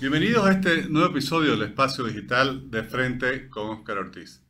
Bienvenidos 0.00 0.46
a 0.46 0.52
este 0.52 0.88
nuevo 0.88 1.10
episodio 1.10 1.50
del 1.50 1.68
Espacio 1.68 2.04
Digital 2.04 2.70
de 2.70 2.84
Frente 2.84 3.50
con 3.50 3.68
Óscar 3.68 3.98
Ortiz. 3.98 4.42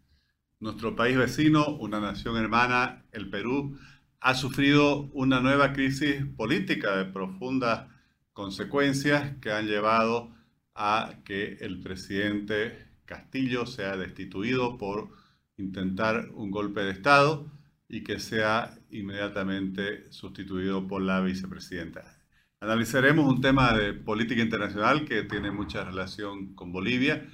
Nuestro 0.61 0.95
país 0.95 1.17
vecino, 1.17 1.77
una 1.77 1.99
nación 1.99 2.37
hermana, 2.37 3.05
el 3.11 3.31
Perú, 3.31 3.77
ha 4.21 4.35
sufrido 4.37 5.11
una 5.13 5.41
nueva 5.41 5.73
crisis 5.73 6.25
política 6.37 6.97
de 6.97 7.07
profundas 7.07 7.89
consecuencias 8.33 9.39
que 9.41 9.51
han 9.51 9.67
llevado 9.67 10.33
a 10.77 11.15
que 11.25 11.55
el 11.55 11.81
presidente 11.81 12.87
Castillo 13.05 13.67
sea 13.67 13.97
destituido 13.97 14.79
por 14.79 15.09
intentar 15.57 16.29
un 16.33 16.53
golpe 16.53 16.83
de 16.83 16.93
Estado 16.93 17.51
y 17.89 18.05
que 18.05 18.21
sea 18.21 18.79
inmediatamente 18.91 20.13
sustituido 20.13 20.87
por 20.87 21.03
la 21.03 21.21
vicepresidenta. 21.21 22.20
Analizaremos 22.63 23.27
un 23.27 23.41
tema 23.41 23.73
de 23.73 23.95
política 23.95 24.43
internacional 24.43 25.07
que 25.07 25.23
tiene 25.23 25.51
mucha 25.51 25.83
relación 25.83 26.55
con 26.55 26.73
Bolivia, 26.73 27.27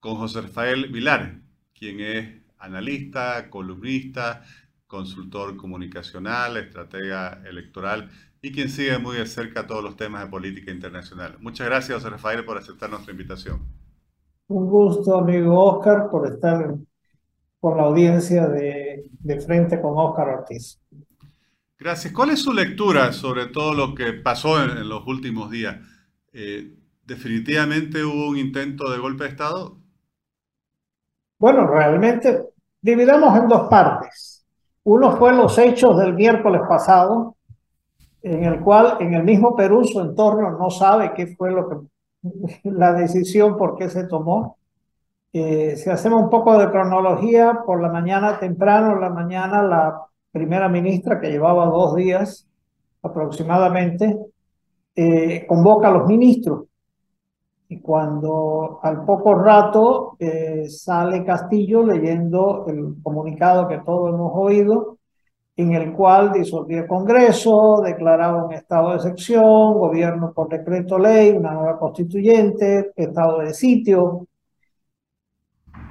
con 0.00 0.16
José 0.16 0.42
Rafael 0.42 0.92
Vilar, 0.92 1.40
quien 1.72 2.00
es 2.00 2.42
analista, 2.58 3.48
columnista, 3.48 4.42
consultor 4.86 5.56
comunicacional, 5.56 6.58
estratega 6.58 7.40
electoral 7.46 8.10
y 8.42 8.52
quien 8.52 8.68
sigue 8.68 8.98
muy 8.98 9.16
de 9.16 9.24
cerca 9.24 9.66
todos 9.66 9.82
los 9.82 9.96
temas 9.96 10.24
de 10.24 10.30
política 10.30 10.70
internacional. 10.70 11.38
Muchas 11.40 11.66
gracias, 11.66 11.96
José 11.96 12.10
Rafael, 12.10 12.44
por 12.44 12.58
aceptar 12.58 12.90
nuestra 12.90 13.12
invitación. 13.12 13.60
Un 14.48 14.66
gusto, 14.66 15.16
amigo 15.16 15.58
Oscar, 15.58 16.10
por 16.10 16.30
estar 16.30 16.74
con 17.60 17.78
la 17.78 17.84
audiencia 17.84 18.46
de, 18.46 19.08
de 19.10 19.40
frente 19.40 19.80
con 19.80 19.94
Oscar 19.96 20.28
Ortiz. 20.28 20.78
Gracias. 21.78 22.12
¿Cuál 22.12 22.30
es 22.30 22.40
su 22.40 22.52
lectura 22.52 23.12
sobre 23.12 23.46
todo 23.46 23.74
lo 23.74 23.94
que 23.94 24.14
pasó 24.14 24.62
en, 24.62 24.88
los 24.88 25.06
últimos 25.06 25.50
días? 25.50 25.76
Eh, 26.32 26.74
¿Definitivamente 27.04 28.02
hubo 28.02 28.28
un 28.28 28.38
intento 28.38 28.90
de 28.90 28.98
golpe 28.98 29.24
de 29.24 29.30
Estado? 29.30 29.76
Bueno, 31.38 31.66
realmente 31.66 32.46
dividamos 32.80 33.38
en 33.38 33.48
dos 33.48 33.68
partes. 33.68 34.44
Uno 34.84 35.16
fue 35.16 35.34
los 35.34 35.58
hechos 35.58 35.98
del 35.98 36.14
miércoles 36.14 36.62
pasado, 36.68 37.36
en 38.22 38.44
el 38.44 38.60
cual 38.60 38.96
en 39.00 39.14
el 39.14 39.24
mismo 39.24 39.54
Perú 39.54 39.84
su 39.84 40.00
entorno 40.00 40.56
no 40.58 40.70
sabe 40.70 41.12
qué 41.14 41.26
fue 41.36 41.50
lo 41.50 41.68
que 41.68 41.76
la 42.64 42.92
decisión 42.92 43.56
por 43.56 43.76
qué 43.76 43.90
se 43.90 44.04
tomó. 44.04 44.58
Eh, 45.32 45.76
si 45.76 45.90
hacemos 45.90 46.22
un 46.22 46.30
poco 46.30 46.58
de 46.58 46.70
cronología, 46.70 47.60
por 47.66 47.82
la 47.82 47.90
mañana 47.90 48.38
temprano, 48.38 48.98
la 48.98 49.10
mañana 49.10 49.62
la 49.62 50.06
primera 50.36 50.68
ministra, 50.68 51.18
que 51.18 51.30
llevaba 51.30 51.64
dos 51.66 51.94
días 51.94 52.46
aproximadamente, 53.02 54.18
eh, 54.94 55.46
convoca 55.48 55.88
a 55.88 55.92
los 55.92 56.06
ministros. 56.06 56.64
Y 57.68 57.80
cuando 57.80 58.78
al 58.82 59.04
poco 59.06 59.34
rato 59.34 60.16
eh, 60.18 60.68
sale 60.68 61.24
Castillo 61.24 61.82
leyendo 61.82 62.66
el 62.68 62.96
comunicado 63.02 63.66
que 63.66 63.78
todos 63.78 64.12
hemos 64.12 64.32
oído, 64.34 64.98
en 65.56 65.72
el 65.72 65.94
cual 65.94 66.32
disolvía 66.32 66.80
el 66.80 66.86
Congreso, 66.86 67.80
declaraba 67.82 68.44
un 68.44 68.52
estado 68.52 68.90
de 68.90 68.96
excepción, 68.96 69.78
gobierno 69.78 70.32
por 70.34 70.50
decreto 70.50 70.98
ley, 70.98 71.30
una 71.30 71.54
nueva 71.54 71.78
constituyente, 71.78 72.92
estado 72.94 73.38
de 73.38 73.54
sitio, 73.54 74.26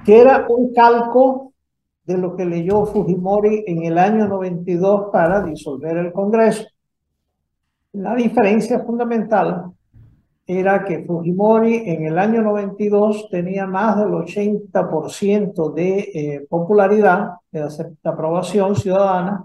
que 0.04 0.20
era 0.20 0.46
un 0.48 0.72
calco 0.72 1.52
de 2.06 2.16
lo 2.16 2.36
que 2.36 2.44
leyó 2.46 2.86
Fujimori 2.86 3.64
en 3.66 3.82
el 3.82 3.98
año 3.98 4.28
92 4.28 5.08
para 5.12 5.42
disolver 5.42 5.96
el 5.96 6.12
Congreso. 6.12 6.64
La 7.92 8.14
diferencia 8.14 8.80
fundamental 8.80 9.72
era 10.46 10.84
que 10.84 11.04
Fujimori 11.04 11.82
en 11.86 12.06
el 12.06 12.18
año 12.18 12.42
92 12.42 13.28
tenía 13.30 13.66
más 13.66 13.98
del 13.98 14.10
80% 14.10 15.74
de 15.74 15.98
eh, 15.98 16.46
popularidad, 16.48 17.30
de 17.50 17.66
aprobación 18.04 18.76
ciudadana, 18.76 19.44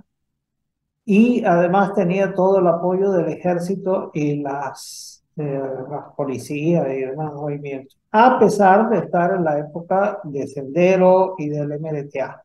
y 1.04 1.44
además 1.44 1.94
tenía 1.96 2.34
todo 2.34 2.60
el 2.60 2.68
apoyo 2.68 3.12
del 3.12 3.30
ejército 3.30 4.12
y 4.14 4.36
las, 4.42 5.24
eh, 5.36 5.62
las 5.90 6.14
policías 6.16 6.88
y 6.88 7.02
demás 7.02 7.34
movimientos, 7.34 7.98
a 8.12 8.38
pesar 8.38 8.90
de 8.90 9.00
estar 9.00 9.34
en 9.34 9.44
la 9.44 9.58
época 9.58 10.20
de 10.24 10.46
Sendero 10.46 11.34
y 11.40 11.50
del 11.50 11.80
MDTA. 11.80 12.44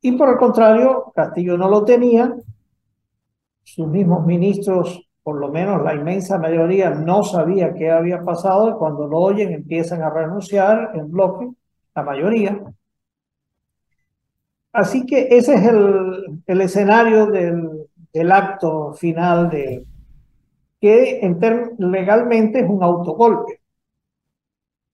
Y 0.00 0.12
por 0.12 0.28
el 0.28 0.36
contrario, 0.36 1.12
Castillo 1.14 1.56
no 1.56 1.68
lo 1.68 1.84
tenía, 1.84 2.34
sus 3.64 3.86
mismos 3.88 4.24
ministros, 4.24 5.08
por 5.22 5.38
lo 5.38 5.48
menos 5.48 5.82
la 5.82 5.94
inmensa 5.94 6.38
mayoría, 6.38 6.90
no 6.90 7.22
sabía 7.22 7.74
qué 7.74 7.90
había 7.90 8.24
pasado 8.24 8.70
y 8.70 8.72
cuando 8.74 9.06
lo 9.06 9.18
oyen 9.18 9.52
empiezan 9.52 10.02
a 10.02 10.10
renunciar 10.10 10.92
en 10.94 11.10
bloque, 11.10 11.50
la 11.94 12.02
mayoría. 12.02 12.62
Así 14.72 15.04
que 15.04 15.28
ese 15.30 15.54
es 15.54 15.66
el, 15.66 16.42
el 16.46 16.60
escenario 16.60 17.26
del, 17.26 17.88
del, 18.12 18.32
acto 18.32 18.92
final 18.94 19.50
de 19.50 19.84
que 20.80 21.20
en 21.20 21.38
legalmente 21.78 22.60
es 22.60 22.70
un 22.70 22.82
autogolpe, 22.82 23.60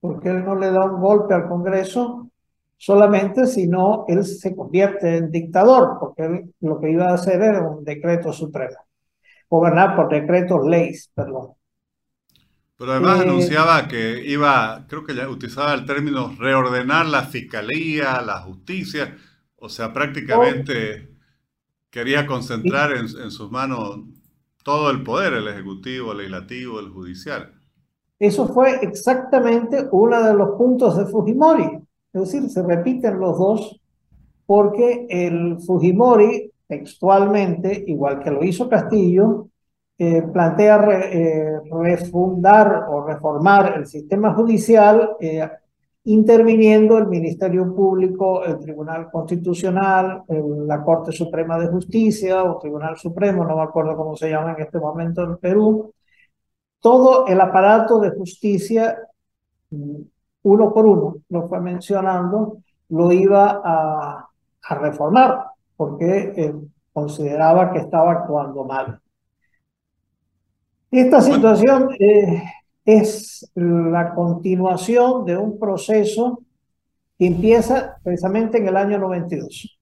porque 0.01 0.31
él 0.31 0.45
no 0.45 0.57
le 0.57 0.71
da 0.71 0.85
un 0.85 1.01
golpe 1.01 1.35
al 1.35 1.49
Congreso, 1.49 2.29
solamente 2.77 3.47
si 3.47 3.67
no 3.67 4.05
él 4.09 4.25
se 4.25 4.55
convierte 4.55 5.17
en 5.17 5.31
dictador, 5.31 5.99
porque 6.01 6.25
él 6.25 6.55
lo 6.61 6.81
que 6.81 6.91
iba 6.91 7.09
a 7.11 7.15
hacer 7.15 7.41
era 7.43 7.63
un 7.63 7.85
decreto 7.85 8.33
supremo, 8.33 8.77
gobernar 9.49 9.97
por 9.97 10.09
decretos 10.11 10.67
leyes, 10.67 11.11
perdón. 11.15 11.53
Pero 12.77 12.93
además 12.93 13.21
eh, 13.21 13.23
anunciaba 13.23 13.87
que 13.89 14.25
iba, 14.27 14.87
creo 14.89 15.05
que 15.05 15.15
ya 15.15 15.29
utilizaba 15.29 15.75
el 15.75 15.87
término 15.87 16.35
reordenar 16.39 17.07
la 17.07 17.23
fiscalía, 17.23 18.21
la 18.21 18.41
justicia, 18.41 19.17
o 19.57 19.69
sea, 19.69 19.93
prácticamente 19.93 21.11
quería 21.91 22.27
concentrar 22.27 22.93
en, 22.93 23.07
en 23.07 23.31
sus 23.31 23.51
manos 23.51 24.01
todo 24.65 24.91
el 24.91 25.03
poder, 25.03 25.35
el 25.35 25.49
ejecutivo, 25.49 26.13
el 26.13 26.19
legislativo, 26.19 26.81
el 26.81 26.91
judicial. 26.91 27.55
Eso 28.19 28.49
fue 28.49 28.81
exactamente 28.83 29.87
uno 29.93 30.23
de 30.23 30.35
los 30.35 30.57
puntos 30.57 30.97
de 30.97 31.07
Fujimori. 31.07 31.84
Es 32.15 32.21
decir, 32.21 32.49
se 32.49 32.63
repiten 32.63 33.19
los 33.19 33.37
dos 33.37 33.81
porque 34.47 35.07
el 35.11 35.59
Fujimori 35.61 36.53
textualmente, 36.67 37.85
igual 37.87 38.21
que 38.21 38.31
lo 38.31 38.43
hizo 38.45 38.69
Castillo, 38.69 39.49
eh, 39.99 40.23
plantea 40.23 40.77
eh, 41.13 41.61
refundar 41.71 42.87
o 42.89 43.05
reformar 43.05 43.75
el 43.77 43.87
sistema 43.87 44.35
judicial 44.35 45.17
eh, 45.21 45.49
interviniendo 46.05 46.99
el 46.99 47.07
Ministerio 47.07 47.75
Público, 47.75 48.45
el 48.45 48.59
Tribunal 48.59 49.11
Constitucional, 49.11 50.23
la 50.29 50.83
Corte 50.83 51.13
Suprema 51.13 51.59
de 51.59 51.69
Justicia 51.69 52.45
o 52.45 52.59
Tribunal 52.59 52.97
Supremo, 52.97 53.45
no 53.45 53.57
me 53.57 53.63
acuerdo 53.63 53.97
cómo 53.97 54.15
se 54.15 54.29
llama 54.29 54.53
en 54.53 54.63
este 54.65 54.79
momento 54.79 55.23
en 55.23 55.39
Perú, 55.39 55.95
todo 56.81 57.27
el 57.27 57.41
aparato 57.41 58.01
de 58.01 58.11
justicia 58.11 58.99
uno 60.45 60.73
por 60.73 60.87
uno, 60.87 61.17
lo 61.29 61.49
fue 61.49 61.61
mencionando, 61.61 62.59
lo 62.91 63.13
iba 63.13 63.61
a, 63.65 64.29
reformar 64.81 65.45
porque 65.77 66.33
eh, 66.37 66.55
consideraba 66.91 67.71
que 67.71 67.81
estaba 67.81 68.13
actuando 68.13 68.65
mal. 68.65 68.99
Esta 70.91 71.21
situación 71.21 71.91
eh, 71.99 72.43
es 72.83 73.51
la 73.55 74.15
continuación 74.15 75.27
de 75.27 75.37
un 75.37 75.59
proceso 75.59 76.43
que 77.19 77.27
empieza 77.27 77.97
precisamente 78.03 78.57
en 78.57 78.69
el 78.69 78.77
año 78.79 78.99
92. 78.99 79.79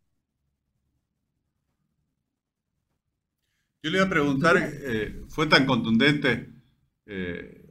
Yo 3.85 3.91
le 3.91 3.99
iba 3.99 4.07
a 4.07 4.11
preguntar, 4.11 4.57
eh, 4.59 5.23
¿fue 5.29 5.47
tan 5.47 5.65
contundente 5.65 6.51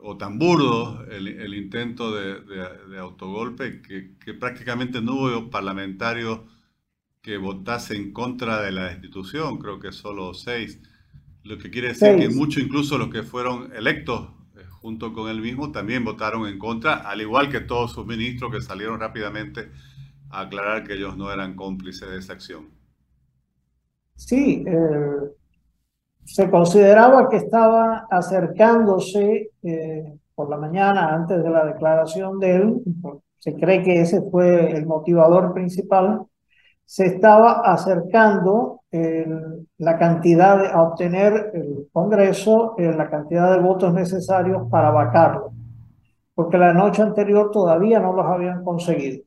o 0.03 0.18
tan 0.18 0.39
burdo 0.39 1.06
el, 1.09 1.53
intento 1.53 2.13
de, 2.13 2.98
autogolpe 3.00 3.81
que, 3.81 4.33
prácticamente 4.33 5.01
no 5.01 5.13
hubo 5.13 5.50
parlamentarios 5.50 6.42
que 7.21 7.38
votase 7.38 7.95
en 7.95 8.12
contra 8.12 8.62
de 8.62 8.71
la 8.71 8.86
destitución, 8.88 9.59
creo 9.59 9.80
que 9.80 9.92
solo 9.92 10.33
seis, 10.33 10.80
lo 11.44 11.57
que 11.57 11.69
quiere 11.69 11.89
decir 11.89 12.18
que 12.18 12.30
muchos, 12.30 12.63
incluso 12.63 12.98
los 12.98 13.09
que 13.09 13.24
fueron 13.24 13.71
electos 13.75 14.30
eh, 14.56 14.63
junto 14.69 15.13
con 15.13 15.30
él 15.30 15.39
mismo, 15.42 15.71
también 15.71 16.03
votaron 16.03 16.48
en 16.48 16.57
contra, 16.57 16.95
al 16.95 17.21
igual 17.21 17.50
que 17.50 17.59
todos 17.59 17.92
sus 17.92 18.06
ministros 18.06 18.51
que 18.51 18.62
salieron 18.62 19.00
rápidamente 19.00 19.71
a 20.31 20.42
aclarar 20.42 20.83
que 20.83 20.94
ellos 20.94 21.15
no 21.15 21.31
eran 21.31 21.56
cómplices 21.56 22.09
de 22.09 22.18
esa 22.18 22.33
acción. 22.33 22.69
Sí, 24.15 24.63
eh, 24.68 25.31
se 26.25 26.50
consideraba 26.50 27.29
que 27.29 27.38
estaba 27.38 28.07
acercándose 28.09 29.51
eh, 29.63 30.13
por 30.35 30.50
la 30.50 30.57
mañana 30.57 31.13
antes 31.13 31.44
de 31.44 31.50
la 31.50 31.65
declaración 31.65 32.39
de 32.39 32.56
él, 32.56 32.81
se 33.38 33.56
cree 33.56 33.83
que 33.83 34.01
ese 34.01 34.21
fue 34.29 34.71
el 34.71 34.85
motivador 34.85 35.53
principal, 35.53 36.21
se 36.85 37.06
estaba 37.07 37.62
acercando 37.62 38.81
la 39.77 39.97
cantidad 39.97 40.62
de, 40.62 40.68
a 40.68 40.81
obtener 40.81 41.51
el 41.53 41.88
Congreso, 41.94 42.75
la 42.77 43.09
cantidad 43.09 43.56
de 43.56 43.62
votos 43.62 43.94
necesarios 43.94 44.67
para 44.69 44.91
vacarlo. 44.91 45.53
porque 46.35 46.57
la 46.57 46.74
noche 46.74 47.01
anterior 47.01 47.51
todavía 47.51 48.00
no 48.00 48.13
los 48.13 48.25
habían 48.25 48.63
conseguido. 48.63 49.24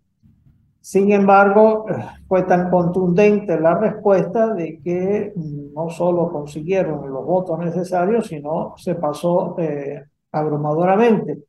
Sin 0.84 1.10
embargo, 1.12 1.86
fue 2.28 2.42
tan 2.42 2.68
contundente 2.68 3.58
la 3.58 3.74
respuesta 3.78 4.52
de 4.52 4.82
que 4.82 5.32
no 5.34 5.88
solo 5.88 6.30
consiguieron 6.30 7.10
los 7.10 7.24
votos 7.24 7.58
necesarios, 7.58 8.26
sino 8.26 8.74
se 8.76 8.94
pasó 8.94 9.56
eh, 9.58 10.04
abrumadoramente. 10.30 11.44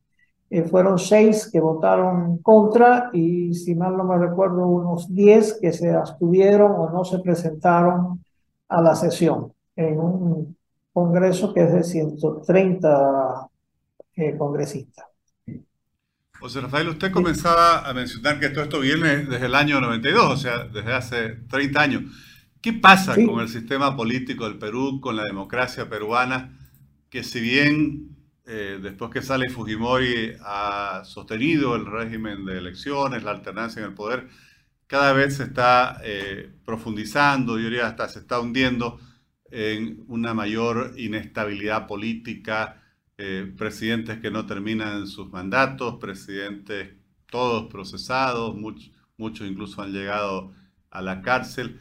Eh, 0.49 0.63
fueron 0.63 0.97
seis 0.97 1.49
que 1.51 1.59
votaron 1.59 2.37
contra 2.37 3.09
y, 3.11 3.53
si 3.53 3.75
mal 3.75 3.97
no 3.97 4.05
me 4.05 4.17
recuerdo, 4.17 4.69
unos 4.69 5.13
diez 5.13 5.59
que 5.59 5.73
se 5.73 5.93
abstuvieron 5.93 6.71
o 6.71 6.89
no 6.89 7.03
se 7.03 7.19
presentaron 7.19 8.23
a 8.69 8.81
la 8.81 8.95
sesión 8.95 9.51
en 9.75 9.99
un 9.99 10.57
congreso 10.93 11.53
que 11.53 11.63
es 11.63 11.73
de 11.73 11.83
130 11.83 13.49
eh, 14.15 14.37
congresistas. 14.37 15.14
José 16.45 16.61
Rafael, 16.61 16.89
usted 16.89 17.11
comenzaba 17.11 17.89
a 17.89 17.91
mencionar 17.95 18.39
que 18.39 18.49
todo 18.49 18.65
esto 18.65 18.79
viene 18.79 19.25
desde 19.25 19.47
el 19.47 19.55
año 19.55 19.81
92, 19.81 20.31
o 20.31 20.37
sea, 20.37 20.65
desde 20.65 20.93
hace 20.93 21.29
30 21.49 21.81
años. 21.81 22.03
¿Qué 22.61 22.71
pasa 22.71 23.15
con 23.15 23.39
el 23.39 23.49
sistema 23.49 23.95
político 23.95 24.47
del 24.47 24.59
Perú, 24.59 25.01
con 25.01 25.15
la 25.15 25.23
democracia 25.23 25.89
peruana, 25.89 26.55
que 27.09 27.23
si 27.23 27.39
bien 27.39 28.15
eh, 28.45 28.77
después 28.79 29.09
que 29.09 29.23
sale 29.23 29.49
Fujimori 29.49 30.33
ha 30.39 31.01
sostenido 31.03 31.75
el 31.75 31.87
régimen 31.87 32.45
de 32.45 32.59
elecciones, 32.59 33.23
la 33.23 33.31
alternancia 33.31 33.79
en 33.79 33.87
el 33.87 33.95
poder, 33.95 34.27
cada 34.85 35.13
vez 35.13 35.37
se 35.37 35.45
está 35.45 35.99
eh, 36.03 36.53
profundizando, 36.63 37.57
yo 37.57 37.63
diría 37.63 37.87
hasta 37.87 38.07
se 38.07 38.19
está 38.19 38.39
hundiendo 38.39 38.99
en 39.49 40.03
una 40.09 40.35
mayor 40.35 40.93
inestabilidad 40.95 41.87
política, 41.87 42.83
eh, 43.17 43.53
presidentes 43.57 44.19
que 44.19 44.31
no 44.31 44.45
terminan 44.45 45.07
sus 45.07 45.31
mandatos, 45.31 45.95
presidentes 45.95 46.95
todos 47.27 47.71
procesados, 47.71 48.55
muchos 49.17 49.47
incluso 49.47 49.81
han 49.81 49.93
llegado 49.93 50.51
a 50.89 51.01
la 51.01 51.21
cárcel. 51.21 51.79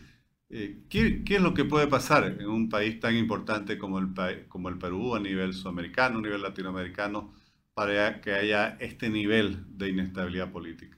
Eh, 0.51 0.85
¿qué, 0.89 1.23
es 1.27 1.41
lo 1.41 1.55
que 1.55 1.65
puede 1.65 1.87
pasar 1.87 2.25
en 2.25 2.49
un 2.49 2.69
país 2.69 3.01
tan 3.01 3.17
importante 3.17 3.79
como 3.79 3.99
el, 3.99 4.79
Perú 4.79 5.15
a 5.15 5.21
nivel 5.21 5.53
sudamericano, 5.53 6.19
a 6.19 6.23
nivel 6.23 6.43
latinoamericano, 6.43 7.33
para 7.75 8.21
que 8.21 8.33
haya 8.33 8.77
este 8.81 9.11
nivel 9.11 9.65
de 9.77 9.89
inestabilidad 9.89 10.53
política? 10.53 10.97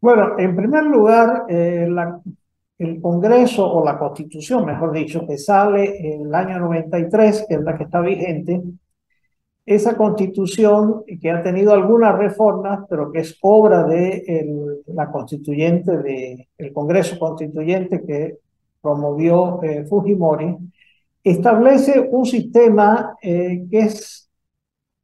Bueno, 0.00 0.38
en 0.38 0.56
primer 0.56 0.84
lugar, 0.84 1.44
eh, 1.48 1.86
la, 1.90 2.20
el 2.78 3.00
Congreso 3.00 3.70
o 3.70 3.84
la 3.84 3.98
Constitución, 3.98 4.66
mejor 4.66 4.92
dicho, 4.92 5.26
que 5.26 5.38
sale 5.38 6.14
en 6.14 6.26
el 6.26 6.34
año 6.34 6.58
93, 6.58 7.46
que 7.48 7.54
es 7.54 7.60
la 7.62 7.76
que 7.76 7.84
está 7.84 8.00
vigente, 8.00 8.62
esa 9.66 9.96
constitución 9.96 11.04
que 11.20 11.30
ha 11.30 11.42
tenido 11.42 11.72
algunas 11.72 12.16
reformas, 12.18 12.80
pero 12.88 13.10
que 13.10 13.20
es 13.20 13.38
obra 13.40 13.84
de 13.84 14.82
la 14.88 15.10
constituyente, 15.10 15.96
de, 15.98 16.48
el 16.58 16.72
Congreso 16.72 17.18
Constituyente 17.18 18.02
que 18.04 18.38
promovió 18.82 19.62
eh, 19.62 19.84
Fujimori, 19.86 20.56
establece 21.22 22.06
un 22.10 22.26
sistema 22.26 23.16
eh, 23.22 23.64
que 23.70 23.78
es, 23.78 24.30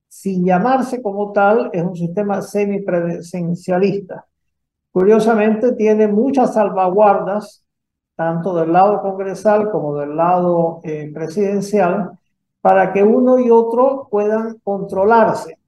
sin 0.08 0.44
llamarse 0.44 1.00
como 1.00 1.32
tal, 1.32 1.70
es 1.72 1.82
un 1.82 1.96
sistema 1.96 2.43
semipresidencialista. 2.43 4.26
Curiosamente, 4.92 5.72
tiene 5.72 6.08
muchas 6.08 6.54
salvaguardas, 6.54 7.64
tanto 8.16 8.54
del 8.54 8.72
lado 8.72 9.00
congresal 9.00 9.70
como 9.70 9.96
del 9.96 10.16
lado 10.16 10.81
eh, 10.82 11.10
presidencial, 11.14 12.10
para 12.60 12.92
que 12.92 13.02
uno 13.02 13.38
y 13.38 13.50
otro 13.50 14.08
puedan 14.10 14.58
controlarse. 14.62 15.58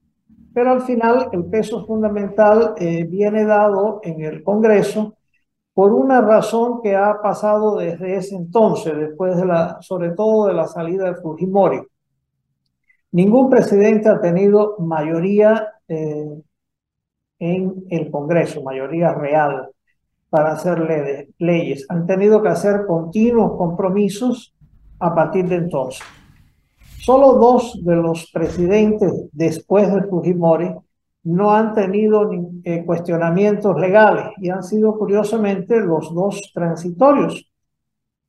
Pero 0.53 0.73
al 0.73 0.83
final 0.83 1.29
el 1.33 1.47
peso 1.47 1.87
fundamental 1.87 2.75
eh, 2.77 3.05
viene 3.05 3.45
dado 3.45 4.01
en 4.03 4.21
el 4.21 4.43
Congreso 4.43 5.15
por 5.73 5.93
una 5.93 6.21
razón 6.21 6.83
que 6.83 6.95
ha 6.95 7.23
pasado 7.23 7.77
desde 7.77 8.17
ese 8.17 8.37
entonces, 8.37 8.95
después 8.97 9.37
de 9.37 9.47
la, 9.47 9.79
sobre 9.81 10.11
todo 10.11 10.49
de 10.49 10.55
la 10.55 10.67
salida 10.67 11.07
de 11.07 11.15
Fujimori. 11.15 11.81
Ningún 13.13 13.49
presidente 13.49 14.09
ha 14.09 14.21
tenido 14.21 14.77
mayoría 14.79 15.69
eh, 15.89 16.43
en 17.43 17.87
el 17.91 18.09
Congreso, 18.09 18.63
mayoría 18.63 19.13
real, 19.13 19.69
para 20.31 20.53
hacer 20.53 21.27
leyes. 21.39 21.85
Han 21.89 22.07
tenido 22.07 22.41
que 22.41 22.49
hacer 22.49 22.87
continuos 22.87 23.57
compromisos 23.59 24.55
a 25.01 25.13
partir 25.13 25.49
de 25.49 25.57
entonces. 25.57 26.03
Solo 26.99 27.35
dos 27.35 27.85
de 27.85 27.97
los 27.97 28.31
presidentes 28.31 29.13
después 29.33 29.93
de 29.93 30.05
Fujimori 30.05 30.71
no 31.25 31.51
han 31.51 31.75
tenido 31.75 32.31
eh, 32.63 32.85
cuestionamientos 32.85 33.77
legales 33.77 34.27
y 34.39 34.51
han 34.51 34.63
sido 34.63 34.97
curiosamente 34.97 35.81
los 35.81 36.15
dos 36.15 36.53
transitorios. 36.55 37.51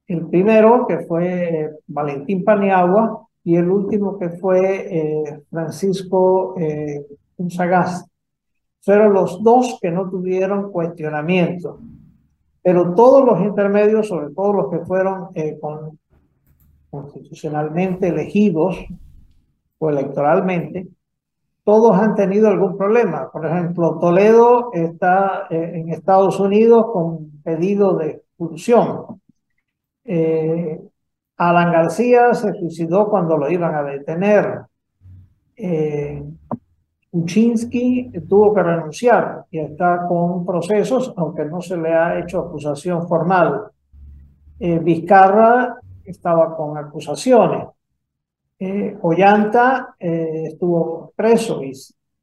El 0.07 0.27
primero, 0.27 0.87
que 0.87 1.05
fue 1.05 1.25
eh, 1.25 1.69
Valentín 1.85 2.43
Paniagua, 2.43 3.27
y 3.43 3.57
el 3.57 3.69
último, 3.69 4.17
que 4.17 4.29
fue 4.29 4.97
eh, 4.97 5.43
Francisco 5.51 6.55
eh, 6.57 7.05
fueron 8.83 9.13
los 9.13 9.41
dos 9.41 9.79
que 9.81 9.91
no 9.91 10.09
tuvieron 10.09 10.71
cuestionamiento. 10.71 11.79
Pero 12.61 12.93
todos 12.93 13.25
los 13.25 13.41
intermedios, 13.41 14.07
sobre 14.07 14.33
todo 14.33 14.53
los 14.53 14.69
que 14.69 14.79
fueron 14.79 15.29
eh, 15.35 15.57
constitucionalmente 16.89 18.09
elegidos 18.09 18.77
o 19.79 19.89
electoralmente, 19.89 20.87
todos 21.63 21.97
han 21.97 22.15
tenido 22.15 22.49
algún 22.49 22.77
problema. 22.77 23.31
Por 23.31 23.45
ejemplo, 23.45 23.97
Toledo 23.99 24.71
está 24.73 25.47
eh, 25.49 25.71
en 25.75 25.89
Estados 25.89 26.39
Unidos 26.39 26.87
con 26.91 27.31
pedido 27.41 27.95
de 27.97 28.09
expulsión. 28.11 29.21
Eh, 30.03 30.81
Alan 31.37 31.71
García 31.71 32.33
se 32.33 32.53
suicidó 32.53 33.09
cuando 33.09 33.37
lo 33.37 33.49
iban 33.49 33.75
a 33.75 33.83
detener. 33.83 34.61
Eh, 35.55 36.23
Kuczynski 37.13 38.11
tuvo 38.27 38.55
que 38.55 38.63
renunciar 38.63 39.45
y 39.51 39.59
está 39.59 40.07
con 40.07 40.43
procesos, 40.43 41.13
aunque 41.15 41.45
no 41.45 41.61
se 41.61 41.77
le 41.77 41.93
ha 41.93 42.17
hecho 42.17 42.39
acusación 42.39 43.07
formal. 43.07 43.67
Eh, 44.59 44.79
Vizcarra 44.79 45.77
estaba 46.03 46.57
con 46.57 46.75
acusaciones. 46.75 47.67
Eh, 48.57 48.97
Ollanta 49.03 49.95
eh, 49.99 50.45
estuvo 50.47 51.13
preso 51.15 51.63
y 51.63 51.73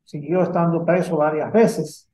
siguió 0.02 0.42
estando 0.42 0.85
preso 0.85 1.16
varias 1.16 1.52
veces. 1.52 2.09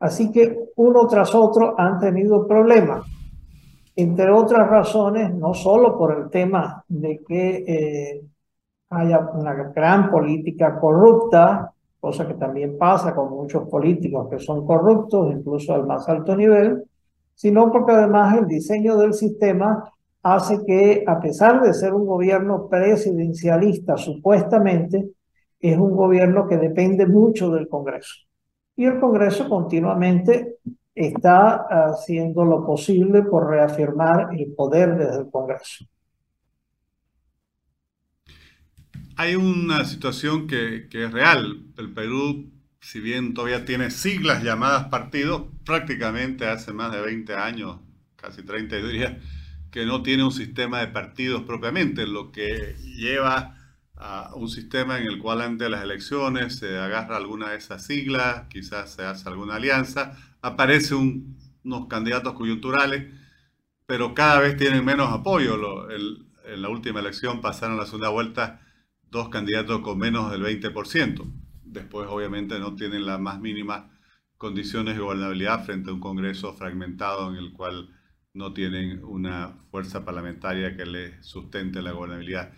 Así 0.00 0.32
que 0.32 0.64
uno 0.74 1.06
tras 1.06 1.32
otro 1.32 1.78
han 1.78 2.00
tenido 2.00 2.44
problemas. 2.44 3.06
Entre 3.94 4.28
otras 4.32 4.68
razones, 4.68 5.32
no 5.32 5.54
solo 5.54 5.96
por 5.96 6.18
el 6.18 6.28
tema 6.28 6.84
de 6.88 7.20
que 7.22 7.64
eh, 7.68 8.22
haya 8.88 9.20
una 9.32 9.54
gran 9.54 10.10
política 10.10 10.76
corrupta, 10.80 11.72
cosa 12.00 12.26
que 12.26 12.34
también 12.34 12.78
pasa 12.78 13.14
con 13.14 13.30
muchos 13.30 13.68
políticos 13.68 14.28
que 14.30 14.38
son 14.38 14.66
corruptos, 14.66 15.32
incluso 15.32 15.74
al 15.74 15.86
más 15.86 16.08
alto 16.08 16.34
nivel, 16.34 16.82
sino 17.34 17.70
porque 17.70 17.92
además 17.92 18.36
el 18.38 18.46
diseño 18.46 18.96
del 18.96 19.14
sistema 19.14 19.84
hace 20.22 20.64
que, 20.66 21.04
a 21.06 21.20
pesar 21.20 21.62
de 21.62 21.72
ser 21.74 21.94
un 21.94 22.06
gobierno 22.06 22.68
presidencialista 22.68 23.96
supuestamente, 23.96 25.10
es 25.60 25.76
un 25.76 25.94
gobierno 25.94 26.48
que 26.48 26.56
depende 26.56 27.06
mucho 27.06 27.50
del 27.50 27.68
Congreso. 27.68 28.14
Y 28.76 28.86
el 28.86 28.98
Congreso 28.98 29.48
continuamente 29.48 30.56
está 30.94 31.66
haciendo 31.88 32.44
lo 32.44 32.64
posible 32.64 33.22
por 33.22 33.48
reafirmar 33.48 34.30
el 34.32 34.52
poder 34.54 34.96
desde 34.96 35.20
el 35.20 35.30
Congreso. 35.30 35.84
Hay 39.20 39.34
una 39.34 39.84
situación 39.84 40.46
que, 40.46 40.88
es 40.90 41.12
real. 41.12 41.62
El 41.76 41.92
Perú, 41.92 42.50
si 42.80 43.00
bien 43.00 43.34
todavía 43.34 43.66
tiene 43.66 43.90
siglas 43.90 44.42
llamadas 44.42 44.86
partidos, 44.86 45.42
prácticamente 45.66 46.46
hace 46.46 46.72
más 46.72 46.90
de 46.90 47.02
20 47.02 47.34
años, 47.34 47.80
casi 48.16 48.42
30 48.42 48.76
diría, 48.76 49.20
que 49.70 49.84
no 49.84 50.02
tiene 50.02 50.24
un 50.24 50.32
sistema 50.32 50.80
de 50.80 50.86
partidos 50.86 51.42
propiamente, 51.42 52.06
lo 52.06 52.32
que 52.32 52.76
lleva 52.96 53.58
a 53.94 54.32
un 54.36 54.48
sistema 54.48 54.98
en 54.98 55.06
el 55.06 55.18
cual 55.18 55.42
ante 55.42 55.68
las 55.68 55.84
elecciones 55.84 56.56
se 56.56 56.78
agarra 56.78 57.18
alguna 57.18 57.50
de 57.50 57.58
esas 57.58 57.84
siglas, 57.84 58.46
quizás 58.48 58.94
se 58.94 59.02
hace 59.02 59.28
alguna 59.28 59.56
alianza, 59.56 60.16
aparecen 60.40 61.36
unos 61.62 61.88
candidatos 61.88 62.32
coyunturales, 62.32 63.12
pero 63.84 64.14
cada 64.14 64.40
vez 64.40 64.56
tienen 64.56 64.82
menos 64.82 65.12
apoyo. 65.12 65.90
en 65.90 66.62
la 66.62 66.68
última 66.70 67.00
elección 67.00 67.42
pasaron 67.42 67.76
la 67.76 67.84
segunda 67.84 68.08
vuelta 68.08 68.62
dos 69.10 69.28
candidatos 69.28 69.80
con 69.80 69.98
menos 69.98 70.30
del 70.30 70.42
20%. 70.42 71.24
Después 71.64 72.08
obviamente 72.08 72.58
no 72.58 72.74
tienen 72.74 73.06
las 73.06 73.20
más 73.20 73.40
mínimas 73.40 73.84
condiciones 74.36 74.94
de 74.94 75.02
gobernabilidad 75.02 75.64
frente 75.64 75.90
a 75.90 75.92
un 75.92 76.00
Congreso 76.00 76.54
fragmentado 76.54 77.30
en 77.30 77.36
el 77.36 77.52
cual 77.52 77.94
no 78.32 78.52
tienen 78.52 79.04
una 79.04 79.58
fuerza 79.70 80.04
parlamentaria 80.04 80.76
que 80.76 80.86
le 80.86 81.22
sustente 81.22 81.82
la 81.82 81.92
gobernabilidad. 81.92 82.52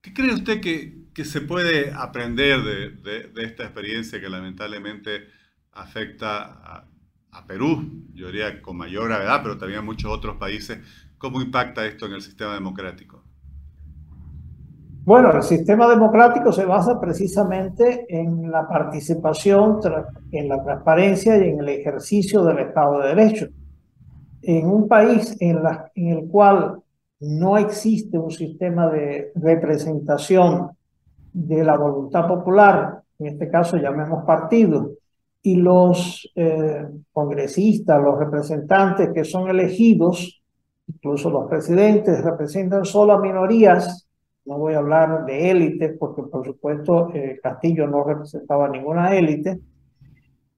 ¿Qué 0.00 0.12
cree 0.12 0.34
usted 0.34 0.60
que, 0.60 1.24
se 1.24 1.40
puede 1.42 1.92
aprender 1.92 2.62
de, 2.62 2.90
de, 2.90 3.42
esta 3.44 3.62
experiencia 3.62 4.20
que 4.20 4.28
lamentablemente 4.28 5.28
afecta 5.70 6.44
a, 6.44 6.88
a, 7.30 7.46
Perú, 7.46 8.04
yo 8.12 8.26
diría 8.26 8.60
con 8.60 8.76
mayor 8.76 9.08
gravedad, 9.08 9.42
pero 9.42 9.58
también 9.58 9.78
a 9.78 9.82
muchos 9.82 10.10
otros 10.10 10.36
países? 10.38 10.80
¿Cómo 11.18 11.40
impacta 11.40 11.86
esto 11.86 12.06
en 12.06 12.14
el 12.14 12.22
sistema 12.22 12.54
democrático? 12.54 13.21
Bueno, 15.04 15.32
el 15.32 15.42
sistema 15.42 15.88
democrático 15.88 16.52
se 16.52 16.64
basa 16.64 17.00
precisamente 17.00 18.06
en 18.08 18.52
la 18.52 18.68
participación, 18.68 19.80
en 20.30 20.48
la 20.48 20.62
transparencia 20.62 21.36
y 21.38 21.50
en 21.50 21.58
el 21.58 21.68
ejercicio 21.70 22.44
del 22.44 22.60
Estado 22.60 23.00
de 23.00 23.08
Derecho. 23.08 23.48
En 24.42 24.68
un 24.68 24.86
país 24.86 25.36
en, 25.40 25.58
el 25.96 26.28
cual 26.28 26.80
no 27.18 27.58
existe 27.58 28.16
un 28.16 28.30
sistema 28.30 28.88
de 28.90 29.32
representación 29.34 30.70
de 31.32 31.64
la 31.64 31.76
voluntad 31.76 32.28
popular, 32.28 33.02
en 33.18 33.26
este 33.26 33.50
caso 33.50 33.78
llamemos 33.78 34.24
partido, 34.24 34.92
y 35.42 35.56
los 35.56 36.30
eh, 36.36 36.86
congresistas, 37.12 38.00
los 38.00 38.20
representantes 38.20 39.10
que 39.12 39.24
son 39.24 39.48
elegidos, 39.48 40.40
incluso 40.86 41.28
los 41.28 41.50
presidentes, 41.50 42.22
representan 42.22 42.84
solo 42.84 43.14
a 43.14 43.20
minorías, 43.20 44.08
no 44.44 44.58
voy 44.58 44.74
a 44.74 44.78
hablar 44.78 45.24
de 45.24 45.50
élites, 45.50 45.96
porque 45.98 46.22
por 46.22 46.44
supuesto 46.44 47.10
eh, 47.14 47.38
Castillo 47.42 47.86
no 47.86 48.04
representaba 48.04 48.68
ninguna 48.68 49.14
élite, 49.16 49.60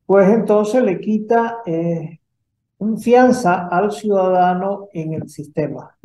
pues 0.07 0.29
entonces 0.31 0.83
le 0.83 1.01
quita 1.01 1.59
eh, 1.67 2.21
confianza 2.79 3.69
al 3.69 3.93
ciudadano 3.93 4.89
en 4.93 5.15
el 5.15 5.29
sistema. 5.29 5.97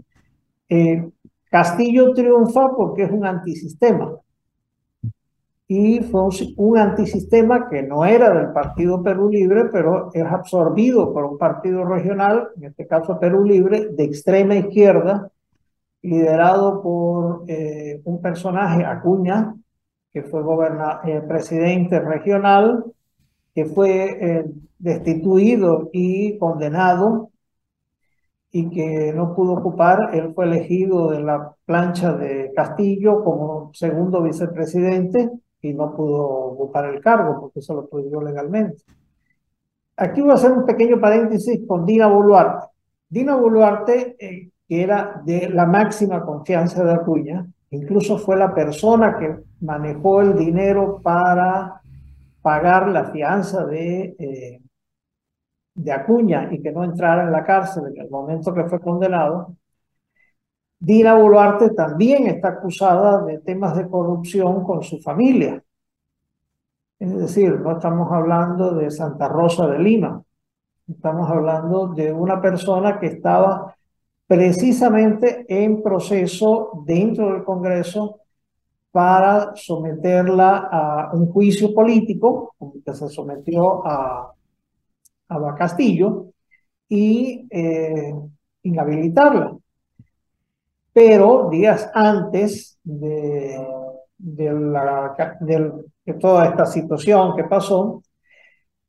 Eh, 0.68 1.10
Castillo 1.50 2.14
triunfa 2.14 2.76
porque 2.76 3.04
es 3.04 3.12
un 3.12 3.26
antisistema. 3.26 4.16
Y 5.68 6.00
fue 6.00 6.22
un, 6.58 6.78
antisistema 6.80 7.70
que 7.70 7.84
no 7.84 8.04
era 8.04 8.34
del 8.34 8.52
Partido 8.54 9.04
Perú 9.04 9.30
Libre, 9.30 9.66
pero 9.72 10.10
es 10.14 10.26
absorbido 10.26 11.14
por 11.14 11.26
un 11.26 11.38
partido 11.38 11.86
regional, 11.86 12.50
en 12.58 12.66
este 12.66 12.88
caso 12.88 13.20
Perú 13.20 13.44
Libre, 13.44 13.90
de 13.92 14.04
extrema 14.04 14.56
izquierda, 14.56 15.30
liderado 16.02 16.82
por 16.82 17.44
eh, 17.48 18.02
un 18.06 18.22
personaje, 18.22 18.86
Acuña, 18.86 19.56
que 20.12 20.24
fue 20.24 20.42
eh, 21.06 21.22
presidente 21.28 22.00
regional, 22.00 22.86
que 23.54 23.66
fue 23.66 24.46
destituido 24.78 25.90
y 25.92 26.38
condenado 26.38 27.32
y 28.52 28.70
que 28.70 29.14
no 29.14 29.36
pudo 29.36 29.54
ocupar. 29.54 30.12
Él 30.14 30.34
fue 30.34 30.46
elegido 30.46 31.12
de 31.12 31.22
la 31.22 31.54
plancha 31.66 32.14
de 32.14 32.52
Castillo 32.56 33.24
como 33.24 33.72
segundo 33.74 34.22
vicepresidente 34.24 35.30
y 35.62 35.74
no 35.74 35.96
pudo 35.96 36.26
ocupar 36.26 36.86
el 36.86 37.02
cargo 37.02 37.40
porque 37.42 37.62
se 37.62 37.74
lo 37.74 37.88
prohibió 37.88 38.22
legalmente. 38.22 38.84
Aquí 39.98 40.22
voy 40.22 40.32
a 40.32 40.36
hacer 40.36 40.52
un 40.52 40.66
pequeño 40.66 41.00
paréntesis 41.00 41.60
con 41.68 41.86
Dina 41.86 42.08
Boluarte. 42.08 42.68
Dina 43.10 43.36
Boluarte, 43.36 44.16
eh, 44.20 44.50
que 44.70 44.84
era 44.84 45.22
de 45.26 45.50
la 45.50 45.66
máxima 45.66 46.24
confianza 46.24 46.84
de 46.86 46.94
Acuña, 46.94 47.46
incluso 47.72 48.18
fue 48.18 48.38
la 48.38 48.54
persona 48.54 49.18
que 49.18 49.36
manejó 49.60 50.22
el 50.22 50.38
dinero 50.38 51.02
para 51.04 51.82
pagar 52.42 52.88
la 52.88 53.12
fianza 53.12 53.66
de 53.66 54.16
eh, 54.18 54.62
de 55.80 55.92
Acuña 55.94 56.50
y 56.52 56.62
que 56.62 56.72
no 56.72 56.84
entrara 56.84 57.24
en 57.24 57.32
la 57.32 57.44
cárcel 57.44 57.88
en 57.88 58.02
el 58.02 58.10
momento 58.10 58.54
que 58.54 58.66
fue 58.66 58.82
condenado, 58.82 59.56
Dina 60.78 61.16
Boluarte 61.16 61.72
también 61.72 62.28
está 62.28 62.50
acusada 62.50 63.24
de 63.24 63.40
temas 63.40 63.76
de 63.78 63.88
corrupción 63.90 64.64
con 64.64 64.84
su 64.84 65.00
familia. 65.00 65.64
Es 67.00 67.16
decir, 67.16 67.60
no 67.60 67.74
estamos 67.74 68.12
hablando 68.12 68.74
de 68.76 68.92
Santa 68.92 69.30
Rosa 69.30 69.68
de 69.68 69.80
Lima, 69.80 70.22
estamos 70.88 71.30
hablando 71.30 71.88
de 71.88 72.12
una 72.12 72.42
persona 72.42 73.00
que 73.00 73.08
estaba 73.08 73.76
precisamente 74.30 75.44
en 75.50 75.82
proceso 75.82 76.84
dentro 76.86 77.34
del 77.34 77.44
Congreso 77.44 78.20
para 78.92 79.56
someterla 79.56 80.70
a 80.72 81.10
un 81.14 81.32
juicio 81.32 81.74
político, 81.74 82.54
que 82.86 82.94
se 82.94 83.10
sometió 83.10 83.84
a 83.84 84.36
a 85.30 85.56
Castillo 85.56 86.28
y 86.88 87.48
eh, 87.50 88.14
inhabilitarla. 88.64 89.58
Pero 90.92 91.50
días 91.50 91.90
antes 91.94 92.78
de, 92.84 93.66
de, 94.18 94.54
la, 94.54 95.38
de, 95.40 96.14
toda 96.20 96.48
esta 96.48 96.66
situación 96.66 97.36
que 97.36 97.44
pasó, 97.44 98.02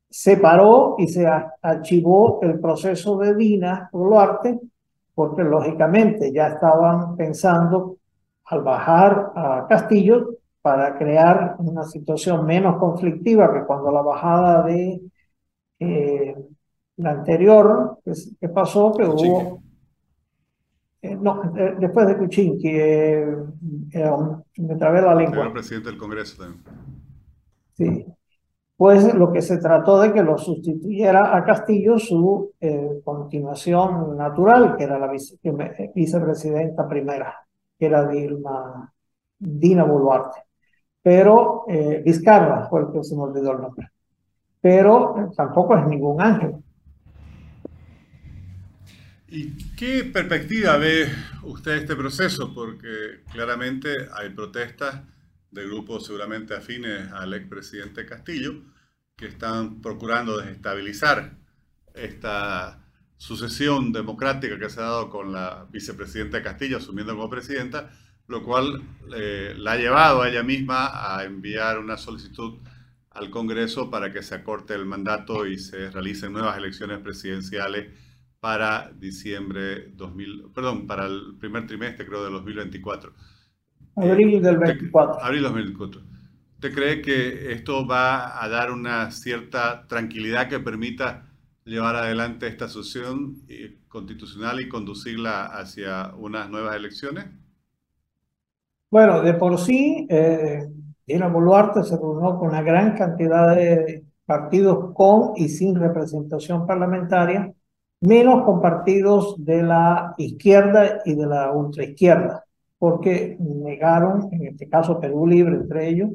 se 0.09 0.37
paró 0.37 0.95
y 0.97 1.07
se 1.07 1.25
archivó 1.61 2.39
el 2.41 2.59
proceso 2.59 3.17
de 3.17 3.35
Dina 3.35 3.89
Boluarte, 3.91 4.59
porque 5.13 5.43
lógicamente 5.43 6.31
ya 6.31 6.47
estaban 6.47 7.15
pensando 7.15 7.97
al 8.45 8.61
bajar 8.61 9.31
a 9.35 9.65
Castillo 9.67 10.37
para 10.61 10.97
crear 10.97 11.55
una 11.59 11.83
situación 11.83 12.45
menos 12.45 12.77
conflictiva 12.77 13.51
que 13.53 13.65
cuando 13.65 13.91
la 13.91 14.01
bajada 14.01 14.63
de 14.63 15.01
eh, 15.79 16.35
la 16.97 17.11
anterior, 17.11 17.99
que, 18.39 18.49
pasó, 18.49 18.93
que 18.93 19.03
hubo... 19.03 19.61
Eh, 21.01 21.15
no, 21.15 21.51
eh, 21.57 21.75
después 21.79 22.07
de 22.07 22.17
Cuchín, 22.17 22.59
que 22.61 23.25
me 24.57 24.75
trabé 24.75 25.01
la 25.01 25.15
lengua. 25.15 25.39
Era 25.39 25.53
presidente 25.53 25.89
del 25.89 25.97
Congreso 25.97 26.43
también. 26.43 26.63
Sí. 27.73 28.05
Pues 28.81 29.13
lo 29.13 29.31
que 29.31 29.43
se 29.43 29.59
trató 29.59 30.01
de 30.01 30.11
que 30.11 30.23
lo 30.23 30.39
sustituyera 30.39 31.37
a 31.37 31.45
Castillo 31.45 31.99
su 31.99 32.55
continuación 33.03 34.17
natural, 34.17 34.75
que 34.75 34.85
era 34.85 34.97
la 34.97 35.11
vicepresidenta 35.93 36.89
primera, 36.89 37.45
que 37.77 37.85
era 37.85 38.07
Dilma, 38.07 38.91
Dina 39.37 39.83
Boluarte. 39.83 40.39
Pero 40.99 41.63
Vizcarra 42.03 42.67
fue 42.69 42.81
el 42.81 42.91
que 42.91 43.03
se 43.03 43.15
me 43.15 43.21
olvidó 43.21 43.51
el 43.51 43.61
nombre 43.61 43.91
pero 44.59 45.31
tampoco 45.37 45.77
es 45.77 45.85
ningún 45.85 46.19
ángel. 46.19 46.55
¿Y 49.27 49.75
qué 49.75 50.05
perspectiva 50.05 50.77
ve 50.77 51.07
usted 51.43 51.73
este 51.73 51.95
proceso? 51.95 52.51
Porque 52.51 53.21
claramente 53.31 53.89
hay 54.15 54.29
protestas 54.29 55.01
de 55.51 55.65
grupos 55.65 56.05
seguramente 56.05 56.55
afines 56.55 57.11
al 57.11 57.33
expresidente 57.33 58.05
Castillo 58.05 58.61
que 59.15 59.27
están 59.27 59.81
procurando 59.81 60.37
desestabilizar 60.37 61.37
esta 61.93 62.81
sucesión 63.17 63.91
democrática 63.91 64.57
que 64.57 64.69
se 64.69 64.79
ha 64.79 64.85
dado 64.85 65.09
con 65.09 65.31
la 65.31 65.67
vicepresidenta 65.69 66.41
Castillo 66.41 66.77
asumiendo 66.77 67.15
como 67.15 67.29
presidenta, 67.29 67.91
lo 68.27 68.43
cual 68.43 68.81
eh, 69.15 69.53
la 69.57 69.73
ha 69.73 69.77
llevado 69.77 70.21
a 70.21 70.29
ella 70.29 70.41
misma 70.41 71.15
a 71.15 71.23
enviar 71.25 71.77
una 71.77 71.97
solicitud 71.97 72.59
al 73.11 73.29
Congreso 73.29 73.91
para 73.91 74.11
que 74.11 74.23
se 74.23 74.35
acorte 74.35 74.73
el 74.73 74.85
mandato 74.85 75.45
y 75.45 75.59
se 75.59 75.91
realicen 75.91 76.31
nuevas 76.31 76.57
elecciones 76.57 76.99
presidenciales 76.99 77.89
para 78.39 78.91
diciembre 78.91 79.89
2000, 79.93 80.45
perdón, 80.55 80.87
para 80.87 81.05
el 81.05 81.35
primer 81.39 81.67
trimestre 81.67 82.07
creo 82.07 82.23
de 82.23 82.31
2024. 82.31 83.13
Abril 83.95 84.41
del 84.41 84.57
24. 84.57 85.23
Abril 85.23 85.43
2024. 85.43 86.01
¿Usted 86.55 86.73
cree 86.73 87.01
que 87.01 87.51
esto 87.53 87.87
va 87.87 88.43
a 88.43 88.47
dar 88.47 88.71
una 88.71 89.11
cierta 89.11 89.87
tranquilidad 89.87 90.47
que 90.47 90.59
permita 90.59 91.27
llevar 91.65 91.95
adelante 91.95 92.47
esta 92.47 92.67
sucesión 92.67 93.37
eh, 93.47 93.79
constitucional 93.87 94.59
y 94.61 94.69
conducirla 94.69 95.45
hacia 95.45 96.13
unas 96.17 96.49
nuevas 96.49 96.75
elecciones? 96.75 97.25
Bueno, 98.89 99.21
de 99.21 99.33
por 99.33 99.57
sí, 99.57 100.05
eh, 100.09 100.67
Dina 101.07 101.27
Boluarte 101.27 101.83
se 101.83 101.95
reunió 101.95 102.37
con 102.37 102.49
una 102.49 102.61
gran 102.61 102.95
cantidad 102.95 103.55
de 103.55 104.03
partidos 104.25 104.93
con 104.93 105.31
y 105.35 105.49
sin 105.49 105.75
representación 105.75 106.65
parlamentaria, 106.65 107.53
menos 108.01 108.43
con 108.43 108.61
partidos 108.61 109.35
de 109.43 109.63
la 109.63 110.13
izquierda 110.17 111.01
y 111.05 111.15
de 111.15 111.25
la 111.25 111.51
ultraizquierda, 111.51 112.45
porque 112.81 113.37
negaron, 113.39 114.27
en 114.31 114.47
este 114.47 114.67
caso 114.67 114.99
Perú 114.99 115.27
Libre 115.27 115.55
entre 115.55 115.87
ellos, 115.87 116.09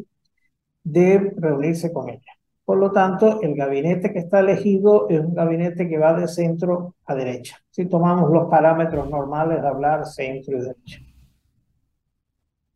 de 0.82 1.32
reunirse 1.36 1.92
con 1.92 2.08
ella. 2.08 2.32
Por 2.64 2.78
lo 2.78 2.90
tanto, 2.90 3.40
el 3.40 3.54
gabinete 3.54 4.12
que 4.12 4.18
está 4.18 4.40
elegido 4.40 5.08
es 5.08 5.20
un 5.20 5.32
gabinete 5.32 5.88
que 5.88 5.96
va 5.96 6.18
de 6.18 6.26
centro 6.26 6.96
a 7.04 7.14
derecha, 7.14 7.56
si 7.70 7.86
tomamos 7.86 8.32
los 8.32 8.48
parámetros 8.50 9.08
normales 9.08 9.62
de 9.62 9.68
hablar 9.68 10.06
centro 10.06 10.56
y 10.56 10.60
derecha. 10.62 10.98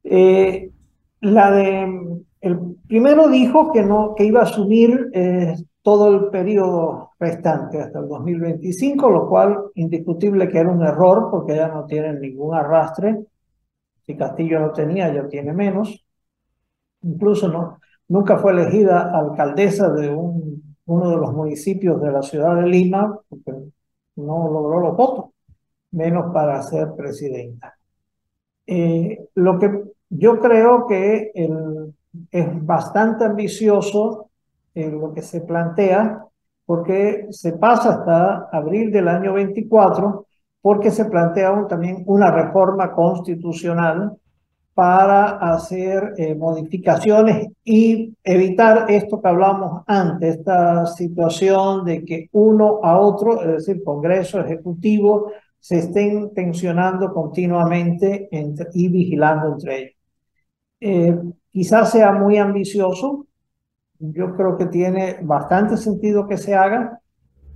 Eh, 0.05 0.71
la 1.23 1.51
de, 1.51 2.23
el 2.43 2.77
primero 2.87 3.29
dijo 3.29 3.73
que, 3.73 3.83
no, 3.83 4.15
que 4.15 4.25
iba 4.25 4.39
a 4.39 4.45
asumir 4.45 5.11
eh, 5.13 5.57
todo 5.83 6.15
el 6.15 6.29
periodo 6.29 7.11
restante 7.19 7.81
hasta 7.81 7.99
el 7.99 8.07
2025, 8.07 9.11
lo 9.11 9.29
cual 9.29 9.59
indiscutible 9.75 10.49
que 10.49 10.59
era 10.59 10.71
un 10.71 10.87
error 10.87 11.27
porque 11.33 11.57
ya 11.57 11.67
no 11.67 11.87
tienen 11.87 12.21
ningún 12.21 12.55
arrastre, 12.55 13.27
Castillo 14.17 14.61
no 14.61 14.73
tenía, 14.73 15.12
ya 15.12 15.26
tiene 15.29 15.52
menos. 15.52 16.05
Incluso 17.02 17.49
no, 17.49 17.81
nunca 18.09 18.38
fue 18.38 18.52
elegida 18.52 19.11
alcaldesa 19.17 19.90
de 19.90 20.11
un, 20.11 20.76
uno 20.87 21.11
de 21.11 21.17
los 21.17 21.33
municipios 21.33 22.00
de 22.00 22.12
la 22.12 22.23
ciudad 22.23 22.57
de 22.57 22.67
Lima, 22.67 23.19
porque 23.29 23.52
no 24.17 24.49
logró 24.50 24.81
los 24.81 24.97
votos, 24.97 25.31
menos 25.93 26.33
para 26.33 26.62
ser 26.62 26.95
presidenta. 26.97 27.76
Eh, 28.67 29.29
lo 29.35 29.59
que 29.59 29.85
yo 30.09 30.38
creo 30.40 30.87
que 30.87 31.33
el, 31.35 31.95
es 32.31 32.67
bastante 32.67 33.25
ambicioso 33.25 34.31
en 34.75 35.00
lo 35.00 35.12
que 35.12 35.23
se 35.23 35.40
plantea, 35.40 36.25
porque 36.67 37.26
se 37.31 37.55
pasa 37.55 37.90
hasta 37.90 38.49
abril 38.52 38.93
del 38.93 39.09
año 39.09 39.33
24, 39.33 40.26
porque 40.62 40.90
se 40.90 41.07
plantea 41.07 41.67
también 41.69 42.02
una 42.07 42.31
reforma 42.31 42.93
constitucional 42.93 44.17
para 44.75 45.33
hacer 45.52 46.14
eh, 46.17 46.35
modificaciones 46.35 47.49
y 47.64 48.14
evitar 48.25 48.90
esto 48.90 49.21
que 49.21 49.29
hablamos 49.29 49.83
antes, 49.87 50.38
esta 50.38 50.87
situación 50.87 51.85
de 51.85 52.05
que 52.05 52.29
uno 52.33 52.81
a 52.83 52.99
otro, 52.99 53.43
es 53.43 53.67
decir, 53.67 53.85
Congreso, 53.85 54.40
Ejecutivo, 54.40 55.33
se 55.59 55.79
estén 55.79 56.33
tensionando 56.33 57.12
continuamente 57.12 58.29
entre, 58.31 58.69
y 58.73 58.88
vigilando 58.88 59.49
entre 59.49 59.79
ellos. 59.79 59.97
Eh, 60.81 61.19
quizás 61.50 61.90
sea 61.90 62.12
muy 62.12 62.38
ambicioso, 62.38 63.26
yo 63.99 64.35
creo 64.35 64.57
que 64.57 64.67
tiene 64.67 65.19
bastante 65.21 65.76
sentido 65.76 66.26
que 66.26 66.38
se 66.38 66.55
haga, 66.55 67.00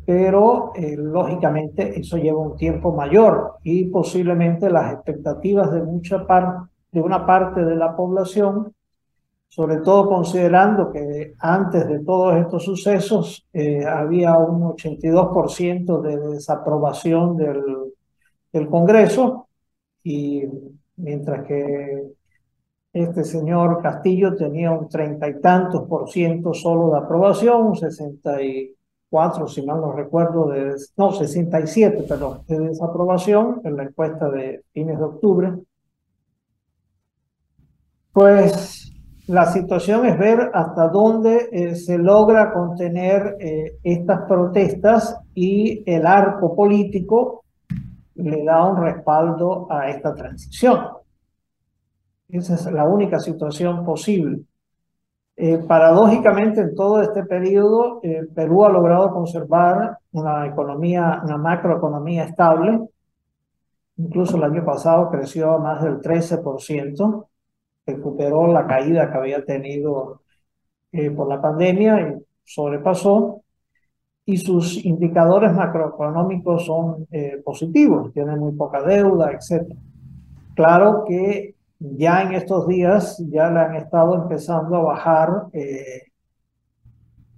pero 0.06 0.72
eh, 0.74 0.96
lógicamente 0.96 1.98
eso 1.98 2.16
lleva 2.16 2.38
un 2.38 2.56
tiempo 2.56 2.92
mayor 2.94 3.54
y 3.62 3.86
posiblemente 3.86 4.70
las 4.70 4.92
expectativas 4.92 5.72
de 5.72 5.82
mucha 5.82 6.26
parte 6.26 6.68
de 6.94 7.00
una 7.00 7.26
parte 7.26 7.64
de 7.64 7.74
la 7.74 7.96
población, 7.96 8.72
sobre 9.48 9.78
todo 9.78 10.08
considerando 10.08 10.92
que 10.92 11.34
antes 11.40 11.88
de 11.88 11.98
todos 12.04 12.36
estos 12.36 12.64
sucesos 12.64 13.44
eh, 13.52 13.84
había 13.84 14.38
un 14.38 14.62
82% 14.62 16.00
de 16.00 16.16
desaprobación 16.34 17.36
del, 17.36 18.70
Congreso 18.70 19.48
y 20.04 20.44
mientras 20.94 21.44
que 21.44 22.04
este 22.92 23.24
señor 23.24 23.82
Castillo 23.82 24.36
tenía 24.36 24.70
un 24.70 24.88
treinta 24.88 25.28
y 25.28 25.40
tantos 25.40 25.88
por 25.88 26.08
ciento 26.08 26.54
solo 26.54 26.92
de 26.92 26.98
aprobación, 26.98 27.62
un 27.62 27.74
64, 29.14 29.48
si 29.48 29.62
mal 29.62 29.80
no 29.80 29.92
recuerdo, 29.92 30.48
de, 30.48 30.74
no, 30.96 31.12
67, 31.12 32.04
perdón, 32.08 32.42
de 32.48 32.58
desaprobación 32.58 33.60
en 33.64 33.76
la 33.76 33.84
encuesta 33.84 34.28
de 34.28 34.64
fines 34.72 34.98
de 34.98 35.04
octubre. 35.04 35.52
Pues 38.12 38.92
la 39.26 39.46
situación 39.46 40.06
es 40.06 40.18
ver 40.18 40.50
hasta 40.52 40.88
dónde 40.88 41.48
eh, 41.52 41.74
se 41.76 41.98
logra 41.98 42.52
contener 42.52 43.36
eh, 43.40 43.78
estas 43.82 44.22
protestas 44.22 45.16
y 45.34 45.82
el 45.86 46.06
arco 46.06 46.54
político 46.54 47.44
le 48.16 48.44
da 48.44 48.64
un 48.64 48.82
respaldo 48.82 49.66
a 49.70 49.88
esta 49.88 50.14
transición. 50.14 50.88
Esa 52.28 52.54
es 52.54 52.66
la 52.66 52.84
única 52.84 53.18
situación 53.20 53.84
posible. 53.84 54.42
Eh, 55.36 55.58
paradójicamente, 55.66 56.60
en 56.60 56.74
todo 56.74 57.02
este 57.02 57.24
periodo, 57.24 58.00
Perú 58.34 58.64
ha 58.64 58.68
logrado 58.70 59.12
conservar 59.12 59.98
una 60.12 60.46
economía, 60.46 61.20
una 61.24 61.36
macroeconomía 61.36 62.24
estable. 62.24 62.80
Incluso 63.96 64.36
el 64.36 64.44
año 64.44 64.64
pasado 64.64 65.10
creció 65.10 65.52
a 65.52 65.58
más 65.58 65.82
del 65.82 66.00
13% 66.00 67.28
recuperó 67.86 68.52
la 68.52 68.66
caída 68.66 69.10
que 69.10 69.18
había 69.18 69.44
tenido 69.44 70.22
eh, 70.92 71.10
por 71.10 71.28
la 71.28 71.40
pandemia 71.40 72.00
y 72.00 72.24
sobrepasó. 72.44 73.40
Y 74.26 74.38
sus 74.38 74.82
indicadores 74.84 75.52
macroeconómicos 75.52 76.64
son 76.64 77.06
eh, 77.10 77.42
positivos, 77.44 78.10
tiene 78.14 78.36
muy 78.36 78.52
poca 78.52 78.82
deuda, 78.82 79.32
etc. 79.32 79.70
Claro 80.54 81.04
que 81.06 81.53
ya 81.96 82.22
en 82.22 82.34
estos 82.34 82.66
días 82.66 83.22
ya 83.30 83.50
le 83.50 83.60
han 83.60 83.76
estado 83.76 84.14
empezando 84.14 84.76
a 84.76 84.82
bajar 84.82 85.46
eh, 85.52 86.02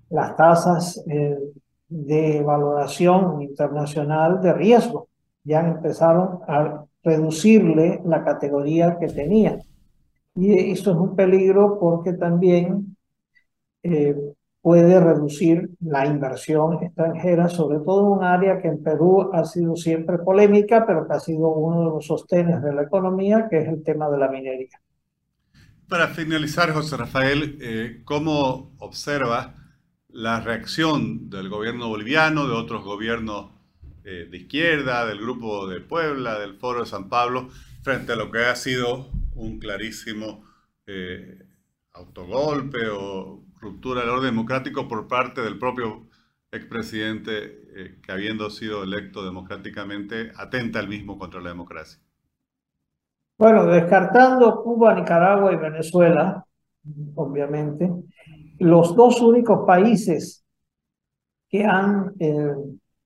las 0.09 0.37
tasas 0.37 1.05
de 1.89 2.43
valoración 2.43 3.43
internacional 3.43 4.41
de 4.41 4.53
riesgo. 4.53 5.09
Ya 5.45 5.61
empezaron 5.61 6.41
a 6.49 6.85
reducirle 7.03 8.01
la 8.05 8.25
categoría 8.25 8.99
que 8.99 9.09
tenía. 9.09 9.59
Y 10.35 10.71
eso 10.71 10.91
es 10.91 10.97
un 10.97 11.17
peligro 11.17 11.79
porque 11.79 12.13
también 12.13 12.97
eh, 13.83 14.35
puede 14.67 14.99
reducir 14.99 15.71
la 15.79 16.07
inversión 16.07 16.83
extranjera, 16.83 17.49
sobre 17.49 17.79
todo 17.79 18.03
un 18.03 18.25
área 18.25 18.61
que 18.61 18.67
en 18.67 18.83
Perú 18.83 19.31
ha 19.33 19.45
sido 19.45 19.77
siempre 19.77 20.19
polémica, 20.19 20.85
pero 20.85 21.07
que 21.07 21.13
ha 21.13 21.21
sido 21.21 21.51
uno 21.51 21.79
de 21.79 21.85
los 21.85 22.05
sostenes 22.05 22.61
de 22.65 22.75
la 22.75 22.83
economía, 22.83 23.47
que 23.49 23.59
es 23.59 23.69
el 23.69 23.85
tema 23.85 24.11
de 24.11 24.19
la 24.19 24.29
minería. 24.29 24.77
Para 25.89 26.09
finalizar, 26.09 26.73
José 26.73 26.97
Rafael, 26.97 27.59
eh, 27.61 28.03
¿cómo 28.05 28.73
observa 28.79 29.55
la 30.09 30.41
reacción 30.41 31.31
del 31.31 31.49
gobierno 31.49 31.89
boliviano, 31.89 32.49
de 32.49 32.55
otros 32.55 32.83
gobiernos 32.83 33.53
eh, 34.03 34.27
de 34.29 34.37
izquierda, 34.37 35.07
del 35.07 35.21
Grupo 35.21 35.69
de 35.69 35.79
Puebla, 35.79 36.41
del 36.41 36.57
Foro 36.57 36.81
de 36.81 36.87
San 36.87 37.09
Pablo, 37.09 37.51
frente 37.83 38.15
a 38.15 38.17
lo 38.17 38.33
que 38.33 38.41
ha 38.41 38.57
sido 38.57 39.13
un 39.37 39.61
clarísimo 39.61 40.43
eh, 40.89 41.39
autogolpe 41.93 42.89
o 42.89 43.47
ruptura 43.61 44.01
del 44.01 44.11
orden 44.11 44.31
democrático 44.31 44.89
por 44.89 45.09
parte 45.09 45.41
del 45.41 45.59
propio 45.59 46.07
expresidente 46.51 47.63
eh, 47.75 48.01
que 48.03 48.13
habiendo 48.13 48.51
sido 48.51 48.83
electo 48.83 49.25
democráticamente 49.25 50.33
atenta 50.37 50.79
al 50.79 50.89
mismo 50.89 51.19
contra 51.19 51.41
la 51.41 51.51
democracia. 51.51 52.01
Bueno, 53.39 53.67
descartando 53.67 54.63
Cuba, 54.63 54.95
Nicaragua 54.95 55.53
y 55.53 55.57
Venezuela, 55.57 56.47
obviamente, 57.15 57.93
los 58.59 58.97
dos 58.97 59.21
únicos 59.21 59.67
países 59.67 60.45
que 61.49 61.65
han 61.65 62.15
eh, 62.19 62.55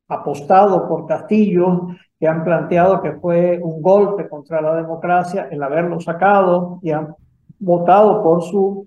apostado 0.08 0.88
por 0.88 1.06
Castillo 1.06 1.88
que 2.18 2.28
han 2.28 2.44
planteado 2.44 3.00
que 3.00 3.12
fue 3.12 3.58
un 3.62 3.80
golpe 3.80 4.28
contra 4.28 4.60
la 4.60 4.76
democracia 4.76 5.48
el 5.50 5.62
haberlo 5.62 5.98
sacado 6.00 6.78
y 6.82 6.90
han 6.90 7.14
votado 7.58 8.22
por 8.22 8.42
su 8.42 8.86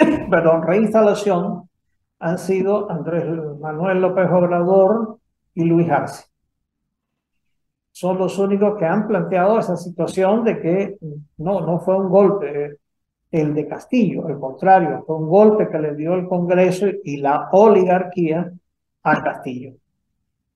perdón, 0.30 0.62
reinstalación 0.62 1.68
han 2.18 2.38
sido 2.38 2.90
Andrés 2.90 3.24
Manuel 3.60 4.00
López 4.00 4.28
Obrador 4.30 5.18
y 5.54 5.64
Luis 5.64 5.90
Arce. 5.90 6.24
Son 7.92 8.18
los 8.18 8.38
únicos 8.38 8.78
que 8.78 8.86
han 8.86 9.06
planteado 9.06 9.58
esa 9.58 9.76
situación 9.76 10.44
de 10.44 10.60
que 10.60 10.96
no, 11.38 11.60
no 11.60 11.80
fue 11.80 11.96
un 11.96 12.08
golpe 12.08 12.78
el 13.30 13.54
de 13.54 13.68
Castillo, 13.68 14.26
al 14.26 14.40
contrario, 14.40 15.04
fue 15.06 15.16
un 15.16 15.28
golpe 15.28 15.68
que 15.68 15.78
le 15.78 15.94
dio 15.94 16.14
el 16.14 16.26
Congreso 16.26 16.86
y 17.04 17.18
la 17.18 17.48
oligarquía 17.52 18.52
a 19.04 19.22
Castillo. 19.22 19.74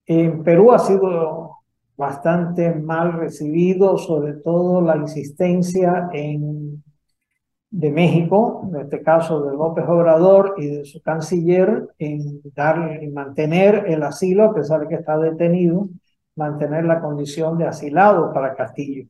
En 0.07 0.43
Perú 0.43 0.73
ha 0.73 0.79
sido 0.81 1.59
bastante 1.97 2.75
mal 2.75 3.13
recibido, 3.13 3.97
sobre 3.97 4.35
todo 4.35 4.81
la 4.81 4.97
insistencia 4.97 6.09
en, 6.13 6.83
de 7.75 7.91
México, 7.91 8.69
en 8.69 8.81
este 8.83 9.03
caso 9.03 9.43
de 9.43 9.57
López 9.57 9.85
Obrador 9.89 10.55
y 10.59 10.67
de 10.69 10.85
su 10.85 11.03
canciller, 11.03 11.89
en 11.99 12.41
darle 12.55 13.05
y 13.05 13.09
mantener 13.09 13.87
el 13.89 14.05
asilo, 14.05 14.45
a 14.45 14.55
pesar 14.55 14.81
de 14.83 14.89
que 14.89 14.95
está 14.95 15.19
detenido, 15.19 15.89
mantener 16.37 16.85
la 16.85 17.01
condición 17.01 17.59
de 17.59 17.67
asilado 17.67 18.33
para 18.33 18.55
Castillo. 18.55 19.07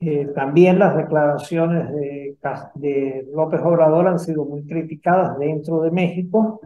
Eh, 0.00 0.26
también 0.34 0.80
las 0.80 0.96
declaraciones 0.96 1.92
de, 1.92 2.36
de 2.74 3.28
López 3.32 3.60
Obrador 3.62 4.08
han 4.08 4.18
sido 4.18 4.44
muy 4.44 4.66
criticadas 4.66 5.38
dentro 5.38 5.82
de 5.82 5.92
México 5.92 6.60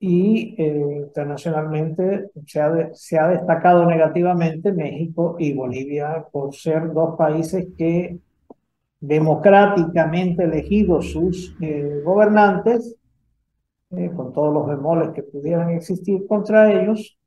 y 0.00 0.56
eh, 0.58 1.04
internacionalmente 1.06 2.30
se 2.46 2.60
ha, 2.60 2.92
se 2.94 3.16
ha 3.16 3.28
destacado 3.28 3.86
negativamente 3.86 4.72
México 4.72 5.36
y 5.38 5.52
Bolivia 5.52 6.26
por 6.32 6.52
ser 6.52 6.92
dos 6.92 7.16
países 7.16 7.68
que 7.78 8.18
democráticamente 9.00 10.44
elegidos 10.44 11.10
sus 11.10 11.56
eh, 11.60 12.02
gobernantes, 12.04 12.96
eh, 13.90 14.10
con 14.14 14.32
todos 14.32 14.52
los 14.52 14.68
bemoles 14.68 15.10
que 15.10 15.22
pudieran 15.22 15.70
existir 15.70 16.26
contra 16.26 16.72
ellos, 16.72 17.18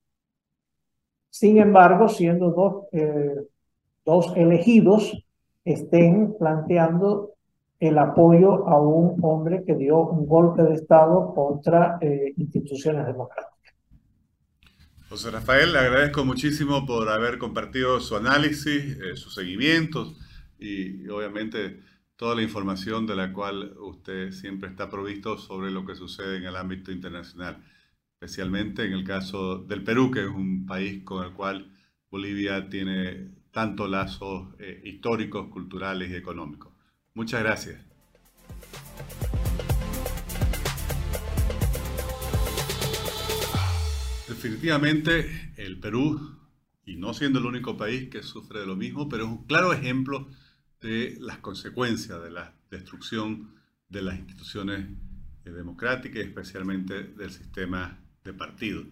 sin 1.29 1.57
embargo, 1.57 2.07
siendo 2.07 2.51
dos, 2.51 2.85
dos 4.05 4.33
elegidos, 4.35 5.25
estén 5.65 6.35
planteando 6.37 7.33
el 7.87 7.97
apoyo 7.97 8.67
a 8.67 8.79
un 8.79 9.19
hombre 9.23 9.63
que 9.65 9.75
dio 9.75 9.99
un 9.99 10.25
golpe 10.25 10.63
de 10.63 10.75
Estado 10.75 11.33
contra 11.35 11.97
eh, 11.99 12.33
instituciones 12.37 13.05
democráticas. 13.05 13.51
José 15.09 15.31
Rafael, 15.31 15.73
le 15.73 15.79
agradezco 15.79 16.23
muchísimo 16.23 16.85
por 16.85 17.09
haber 17.09 17.37
compartido 17.37 17.99
su 17.99 18.15
análisis, 18.15 18.97
eh, 18.97 19.15
sus 19.15 19.35
seguimientos 19.35 20.17
y, 20.63 21.07
obviamente 21.09 21.81
toda 22.15 22.35
la 22.35 22.43
información 22.43 23.05
de 23.05 23.15
la 23.15 23.33
cual 23.33 23.75
usted 23.79 24.31
siempre 24.31 24.69
está 24.69 24.89
provisto 24.89 25.37
sobre 25.37 25.71
lo 25.71 25.85
que 25.85 25.95
sucede 25.95 26.37
en 26.37 26.45
el 26.45 26.55
ámbito 26.55 26.91
internacional, 26.91 27.61
especialmente 28.13 28.85
en 28.85 28.93
el 28.93 29.03
caso 29.03 29.57
del 29.57 29.83
Perú, 29.83 30.11
que 30.11 30.21
es 30.21 30.29
un 30.29 30.65
país 30.65 31.03
con 31.03 31.25
el 31.25 31.33
cual 31.33 31.71
Bolivia 32.09 32.69
tiene 32.69 33.31
tantos 33.51 33.89
lazos 33.89 34.53
eh, 34.59 34.81
históricos, 34.85 35.49
culturales 35.49 36.11
y 36.11 36.15
económicos. 36.15 36.71
Muchas 37.13 37.43
gracias. 37.43 37.81
Definitivamente 44.29 45.53
el 45.57 45.79
Perú, 45.79 46.37
y 46.85 46.95
no 46.95 47.13
siendo 47.13 47.39
el 47.39 47.45
único 47.45 47.75
país 47.77 48.09
que 48.09 48.23
sufre 48.23 48.61
de 48.61 48.65
lo 48.65 48.75
mismo, 48.75 49.09
pero 49.09 49.25
es 49.25 49.29
un 49.29 49.45
claro 49.45 49.73
ejemplo 49.73 50.27
de 50.83 51.17
las 51.19 51.39
consecuencias 51.39 52.21
de 52.21 52.29
la 52.29 52.53
destrucción 52.69 53.55
de 53.87 54.01
las 54.01 54.19
instituciones 54.19 54.85
eh, 55.45 55.49
democráticas, 55.49 56.23
especialmente 56.23 57.03
del 57.03 57.31
sistema 57.31 57.99
de 58.23 58.33
partido. 58.33 58.83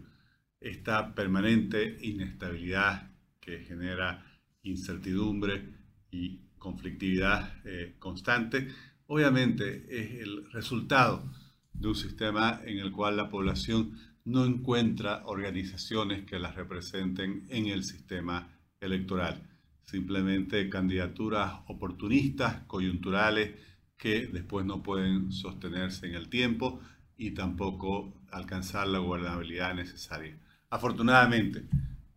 Esta 0.60 1.13
permanente 1.13 1.97
inestabilidad 2.01 3.12
que 3.39 3.60
genera 3.60 4.25
incertidumbre 4.63 5.63
y 6.12 6.39
conflictividad 6.58 7.62
eh, 7.65 7.95
constante, 7.99 8.69
obviamente 9.08 9.86
es 9.89 10.21
el 10.21 10.49
resultado 10.51 11.30
de 11.73 11.88
un 11.88 11.95
sistema 11.95 12.62
en 12.63 12.77
el 12.80 12.91
cual 12.91 13.17
la 13.17 13.30
población 13.30 13.97
no 14.23 14.45
encuentra 14.45 15.23
organizaciones 15.25 16.25
que 16.25 16.39
las 16.39 16.56
representen 16.56 17.47
en 17.49 17.67
el 17.67 17.84
sistema 17.84 18.47
electoral. 18.80 19.50
Simplemente 19.91 20.69
candidaturas 20.69 21.51
oportunistas, 21.67 22.63
coyunturales, 22.65 23.60
que 23.97 24.27
después 24.27 24.65
no 24.65 24.82
pueden 24.82 25.34
sostenerse 25.34 26.08
en 26.08 26.15
el 26.15 26.30
tiempo 26.30 26.80
y 27.17 27.32
tampoco 27.32 28.13
alcanzar 28.32 28.88
la 28.88 28.99
gobernabilidad 28.99 29.75
necesaria. 29.75 30.39
Afortunadamente, 30.69 31.65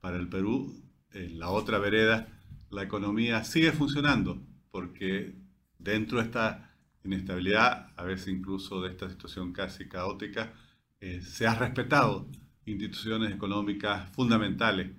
para 0.01 0.19
el 0.19 0.29
Perú, 0.29 0.73
en 1.11 1.41
la 1.41 1.51
otra 1.51 1.81
vereda, 1.81 2.29
la 2.71 2.85
economía 2.85 3.43
sigue 3.43 3.73
funcionando 3.73 4.41
porque 4.71 5.35
dentro 5.77 6.19
de 6.19 6.27
esta 6.27 6.77
inestabilidad, 7.03 7.89
a 7.97 8.05
veces 8.05 8.29
incluso 8.29 8.83
de 8.83 8.91
esta 8.91 9.11
situación 9.11 9.53
casi 9.53 9.89
caótica, 9.89 10.53
eh, 11.01 11.23
se 11.23 11.49
ha 11.49 11.57
respetado 11.57 12.29
instituciones 12.67 13.33
económicas 13.35 14.09
fundamentales 14.13 14.93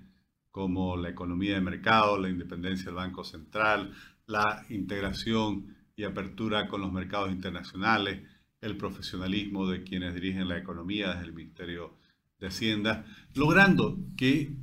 como 0.56 0.96
la 0.96 1.10
economía 1.10 1.56
de 1.56 1.60
mercado, 1.60 2.18
la 2.18 2.30
independencia 2.30 2.86
del 2.86 2.94
Banco 2.94 3.24
Central, 3.24 3.92
la 4.26 4.64
integración 4.70 5.76
y 5.94 6.04
apertura 6.04 6.66
con 6.66 6.80
los 6.80 6.90
mercados 6.90 7.30
internacionales, 7.30 8.22
el 8.62 8.78
profesionalismo 8.78 9.68
de 9.68 9.82
quienes 9.82 10.14
dirigen 10.14 10.48
la 10.48 10.56
economía 10.56 11.08
desde 11.10 11.26
el 11.26 11.34
Ministerio 11.34 11.98
de 12.40 12.46
Hacienda, 12.46 13.04
logrando 13.34 13.98
que 14.16 14.56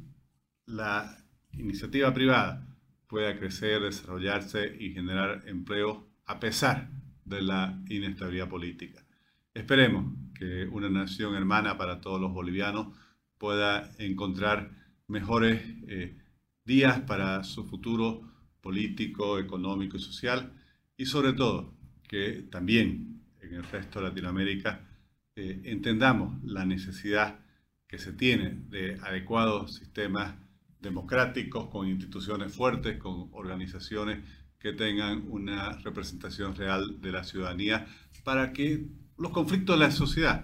la 0.66 1.16
iniciativa 1.52 2.12
privada 2.12 2.66
pueda 3.06 3.38
crecer, 3.38 3.84
desarrollarse 3.84 4.76
y 4.80 4.94
generar 4.94 5.44
empleo 5.46 6.08
a 6.26 6.40
pesar 6.40 6.90
de 7.24 7.44
la 7.44 7.80
inestabilidad 7.88 8.50
política. 8.50 9.06
Esperemos 9.54 10.12
que 10.34 10.66
una 10.72 10.90
nación 10.90 11.36
hermana 11.36 11.78
para 11.78 12.02
todos 12.02 12.20
los 12.20 12.34
bolivianos 12.34 12.98
pueda 13.38 13.92
encontrar 14.00 14.83
mejores 15.08 15.62
eh, 15.88 16.18
días 16.66 17.02
para 17.02 17.44
su 17.44 17.66
futuro 17.66 18.22
político, 18.62 19.40
económico 19.40 19.98
y 19.98 20.00
social 20.00 20.54
y 20.98 21.06
sobre 21.06 21.34
todo 21.34 21.74
que 22.08 22.46
también 22.50 23.22
en 23.42 23.54
el 23.56 23.64
resto 23.64 24.00
de 24.00 24.10
Latinoamérica 24.10 24.88
eh, 25.36 25.62
entendamos 25.66 26.44
la 26.44 26.66
necesidad 26.66 27.40
que 27.88 27.98
se 27.98 28.14
tiene 28.14 28.62
de 28.70 29.00
adecuados 29.02 29.76
sistemas 29.76 30.36
democráticos, 30.80 31.70
con 31.70 31.88
instituciones 31.88 32.54
fuertes, 32.54 32.98
con 32.98 33.30
organizaciones 33.32 34.20
que 34.60 34.74
tengan 34.74 35.26
una 35.30 35.74
representación 35.80 36.56
real 36.56 37.02
de 37.02 37.12
la 37.12 37.24
ciudadanía 37.24 37.86
para 38.24 38.54
que 38.54 38.86
los 39.18 39.32
conflictos 39.32 39.78
de 39.78 39.86
la 39.86 39.92
sociedad 39.92 40.44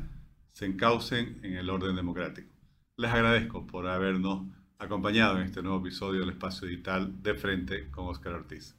se 0.54 0.66
encaucen 0.66 1.40
en 1.44 1.56
el 1.56 1.70
orden 1.70 1.96
democrático 1.96 2.49
les 3.00 3.14
agradezco 3.14 3.66
por 3.66 3.88
habernos 3.88 4.42
acompañado 4.78 5.38
en 5.38 5.44
este 5.44 5.62
nuevo 5.62 5.80
episodio 5.80 6.20
del 6.20 6.32
Espacio 6.32 6.68
Digital 6.68 7.24
de 7.24 7.34
Frente 7.34 7.90
con 7.90 8.08
Oscar 8.08 8.34
Ortiz. 8.34 8.76